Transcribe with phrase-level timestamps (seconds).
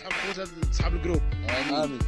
[0.00, 1.22] الخوت هاد صحاب الجروب.
[1.70, 1.98] آمين.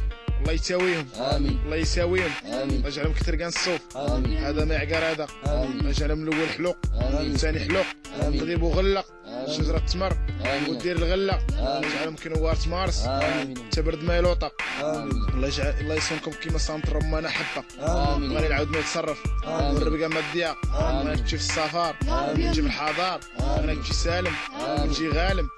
[0.41, 1.07] الله يساويهم.
[1.19, 1.59] آمين.
[1.65, 2.31] الله يساويهم.
[2.45, 2.75] آمين.
[2.77, 3.97] الله يجعلهم كثر كان الصوف.
[3.97, 4.37] آمين.
[4.37, 5.27] هذا ما يعقر هذا.
[5.47, 5.79] آمين.
[5.79, 6.77] الله يجعلهم الأول حلوق.
[6.93, 7.31] آمين.
[7.31, 7.85] الثاني حلوق
[8.21, 8.39] آمين.
[8.39, 9.05] تغيب وغلق.
[9.27, 9.57] آمين.
[9.57, 10.13] شجره تمر.
[10.45, 10.69] آمين.
[10.69, 11.39] ودير الغلة.
[11.49, 11.89] الله آمين.
[11.91, 13.05] يجعلهم كنوار تمارس.
[13.07, 13.69] آمين.
[13.69, 14.53] تبرد ما يلوطق.
[14.83, 15.29] آمين.
[15.33, 18.31] الله يجعل الله يصونكم كيما صامت رمانه حبه آمين.
[18.31, 19.19] غادي نعاود ما يتصرف.
[19.47, 21.07] والربقه ماديه آمين.
[21.07, 21.95] أنا تمشي في السفر.
[22.37, 23.75] نجي بالحضار أنا آمين.
[23.75, 24.33] نمشي سالم
[24.67, 24.89] آمين.
[24.89, 25.49] نجي غالم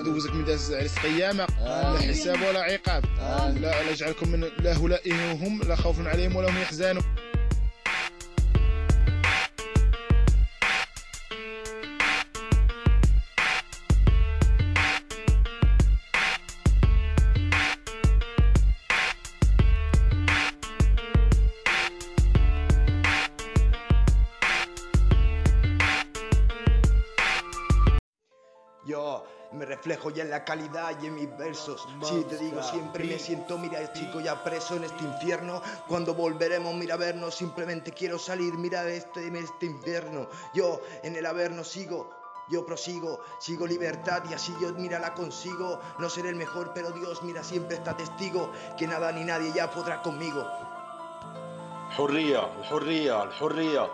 [0.00, 1.98] ندوزك من داز على قيامه لا.
[1.98, 3.04] حساب ولا عقاب.
[3.60, 5.12] لا لا يجعلكم من لا هؤلاء
[5.68, 7.02] لا خوف عليهم ولا هم يحزنون
[29.59, 31.87] me reflejo ya en la calidad y en mis versos.
[32.03, 35.61] Si te digo siempre me siento, mira chico ya preso en este infierno.
[35.87, 40.27] Cuando volveremos, mira a vernos, simplemente quiero salir, mira este, en este infierno.
[40.53, 42.09] Yo en el averno sigo.
[42.47, 45.79] Yo prosigo, sigo libertad y así yo mira la consigo.
[45.97, 49.71] No seré el mejor, pero Dios mira siempre está testigo que nada ni nadie ya
[49.71, 50.45] podrá conmigo.
[51.95, 53.87] الحرية الحرية الحرية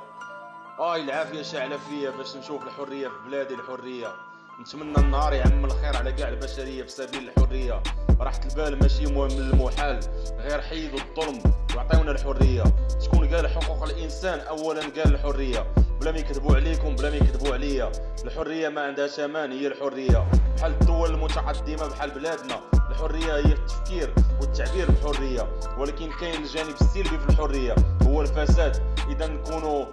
[0.79, 4.15] آي العافية شاعلة فيا باش نشوف الحرية في بلادي الحرية
[4.60, 7.82] نتمنى النهار يعم الخير على كاع البشرية في سبيل الحرية.
[8.20, 10.00] راحة البال ماشي مهم المحال
[10.38, 11.42] غير حيدوا الظلم
[11.76, 12.64] وعطيونا الحرية.
[13.04, 15.66] شكون قال حقوق الإنسان؟ أولا قال الحرية.
[16.00, 17.92] بلا ما يكذبوا عليكم بلا ما يكذبوا عليا.
[18.24, 20.26] الحرية ما عندها ثمن هي الحرية.
[20.56, 25.48] بحال الدول المتقدمة بحال بلادنا الحرية هي التفكير والتعبير بحرية.
[25.78, 28.82] ولكن كاين الجانب السلبي في الحرية هو الفساد.
[29.10, 29.86] إذا نكونوا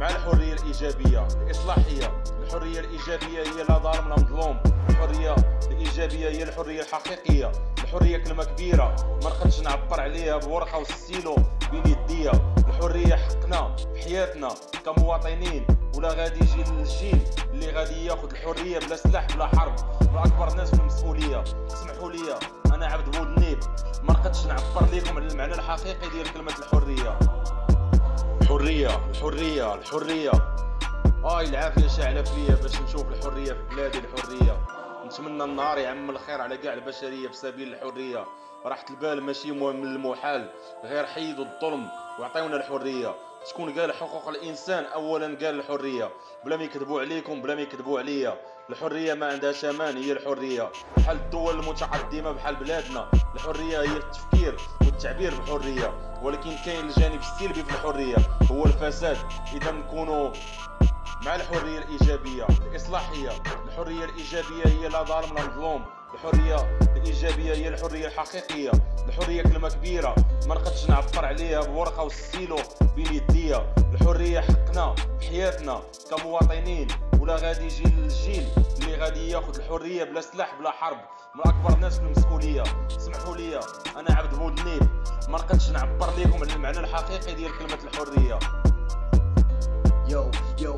[0.00, 2.22] مع الحرية الإيجابية الإصلاحية.
[2.42, 5.34] الحرية الإيجابية هي لا ظالم لا مظلوم الحرية
[5.70, 7.52] الإيجابية هي الحرية الحقيقية.
[7.84, 8.96] الحرية كلمة كبيرة.
[9.22, 11.36] ما نقدرش نعبر عليها بورقة والستيلو
[11.70, 12.32] بين يديا.
[12.68, 14.48] الحرية حقنا في حياتنا
[14.84, 15.66] كمواطنين.
[15.96, 17.20] ولا غادي يجي الجيل
[17.50, 19.74] اللي غادي ياخذ الحرية بلا سلاح بلا حرب.
[20.00, 21.44] من أكبر ناس في المسؤولية.
[21.66, 22.38] اسمحوا لي
[22.74, 23.58] أنا عبد بود النيب
[24.02, 27.18] ما نقدرش نعبر لكم على المعنى الحقيقي ديال كلمة الحرية.
[28.46, 30.30] الحرية الحرية الحرية.
[31.24, 34.75] آي العافية شاعلة فيا باش نشوف الحرية في بلادي الحرية.
[35.06, 38.24] نتمنى النهار يعم الخير على كاع البشرية في سبيل الحرية.
[38.64, 40.50] راحة البال ماشي مهم المحال
[40.84, 41.88] غير حيدوا الظلم
[42.20, 43.14] وعطيونا الحرية.
[43.50, 46.10] شكون قال حقوق الإنسان؟ أولا قال الحرية.
[46.44, 48.40] بلا ما يكذبوا عليكم بلا ما يكذبوا عليا.
[48.70, 50.70] الحرية ما عندها ثمن هي الحرية.
[50.96, 56.18] بحال الدول المتقدمة بحال بلادنا الحرية هي التفكير والتعبير بحرية.
[56.22, 58.16] ولكن كاين الجانب السلبي في الحرية
[58.50, 59.16] هو الفساد.
[59.54, 60.30] إذا نكونوا
[61.24, 63.30] مع الحرية الإيجابية الإصلاحية.
[63.66, 65.84] الحرية الإيجابية هي لا ظالم لا مظلوم.
[66.14, 68.70] الحرية الإيجابية هي الحرية الحقيقية.
[69.08, 70.14] الحرية كلمة كبيرة.
[70.46, 72.56] ما نقدرش نعبر عليها بورقة والستيلو
[72.96, 73.74] بين يديا.
[73.94, 76.88] الحرية حقنا في حياتنا كمواطنين.
[77.20, 80.98] ولا غادي يجي الجيل اللي غادي ياخذ الحرية بلا سلاح بلا حرب.
[81.34, 82.62] من أكبر الناس في المسؤولية.
[82.96, 83.60] اسمحوا لي
[83.96, 84.82] أنا عبد النيب
[85.28, 88.38] ما نقدرش نعبر لكم على المعنى الحقيقي ديال كلمة الحرية.
[90.14, 90.22] Yo,
[90.64, 90.72] yo,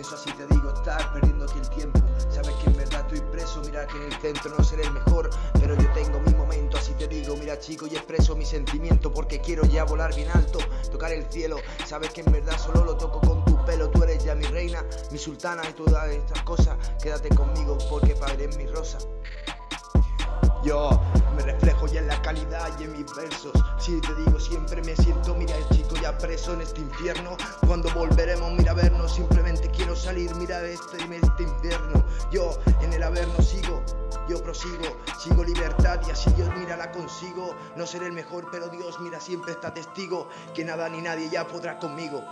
[0.00, 2.00] pienso así te digo, estás perdiéndote el tiempo.
[2.30, 5.28] Sabes que en verdad estoy preso, mira que en el centro no seré el mejor,
[5.60, 9.42] pero yo tengo mi momento, así te digo, mira chico, y expreso mi sentimiento porque
[9.42, 10.58] quiero ya volar bien alto,
[10.90, 11.58] tocar el cielo.
[11.84, 14.82] Sabes que en verdad solo lo toco con tu pelo, tú eres ya mi reina,
[15.12, 16.78] mi sultana y todas estas cosas.
[17.02, 18.96] Quédate conmigo porque padre es mi rosa.
[20.64, 20.98] Yo
[21.40, 23.52] me reflejo ya en la calidad y en mis versos.
[23.78, 27.36] Si te digo siempre me siento, mira el chico ya preso en este infierno.
[27.66, 32.04] Cuando volveremos, mira vernos, simplemente quiero salir, mira este, este infierno.
[32.30, 33.82] Yo en el averno sigo,
[34.28, 37.54] yo prosigo, sigo libertad y así yo mira la consigo.
[37.76, 41.46] No seré el mejor, pero Dios mira siempre está testigo que nada ni nadie ya
[41.46, 42.22] podrá conmigo.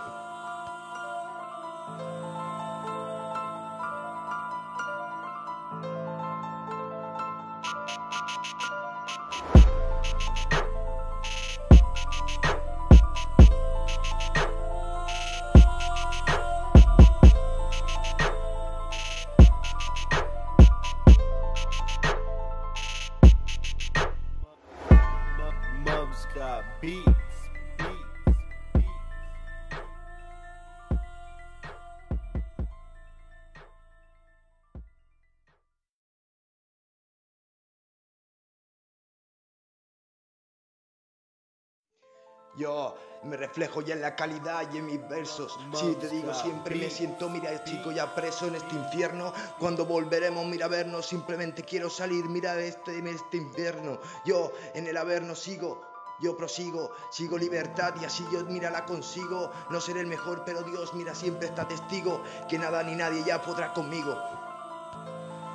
[42.58, 45.58] Yo me reflejo ya en la calidad y en mis versos.
[45.74, 49.34] Si te digo, siempre me siento, mira, chico, ya preso en este infierno.
[49.60, 54.00] Cuando volveremos, mira, a vernos, simplemente quiero salir, mira, de este, de este infierno.
[54.26, 55.82] Yo en el habernos sigo.
[56.20, 59.52] Yo prosigo, sigo libertad y así yo mira la consigo.
[59.72, 63.42] No seré el mejor, pero Dios mira siempre está testigo que nada ni nadie ya
[63.42, 64.16] podrá conmigo.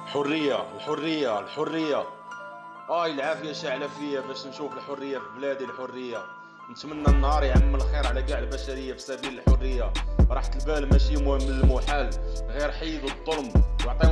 [0.09, 2.05] الحرية الحرية الحرية
[2.91, 6.19] اي العافية شاعلة فيا باش نشوف الحرية في بلادي الحرية
[6.74, 9.94] نتمنى النهار يعم الخير على كاع البشرية في سبيل الحرية.
[10.30, 12.10] راحة البال ماشي مهم المحال
[12.50, 13.54] غير حيدوا الظلم.
[13.86, 14.10] وعطيو